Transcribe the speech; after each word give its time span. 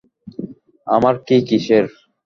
আমার 0.87 1.15
কী 1.27 1.37
কীসের? 1.47 1.85